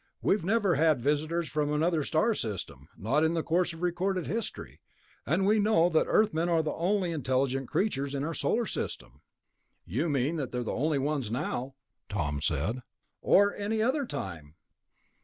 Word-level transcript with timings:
"We've 0.23 0.43
never 0.43 0.73
had 0.77 0.99
visitors 0.99 1.47
from 1.47 1.71
another 1.71 2.03
star 2.03 2.33
system... 2.33 2.87
not 2.97 3.23
in 3.23 3.35
the 3.35 3.43
course 3.43 3.71
of 3.71 3.83
recorded 3.83 4.25
history. 4.25 4.79
And 5.27 5.45
we 5.45 5.59
know 5.59 5.89
that 5.89 6.07
Earthmen 6.07 6.49
are 6.49 6.63
the 6.63 6.73
only 6.73 7.11
intelligent 7.11 7.69
creatures 7.69 8.15
in 8.15 8.23
our 8.23 8.33
Solar 8.33 8.65
System." 8.65 9.21
"You 9.85 10.09
mean 10.09 10.37
that 10.37 10.51
they're 10.51 10.63
the 10.63 10.71
only 10.73 10.97
ones 10.97 11.29
now," 11.29 11.75
Tom 12.09 12.41
said. 12.41 12.81
"Or 13.21 13.55
any 13.55 13.79
other 13.79 14.07
time." 14.07 14.55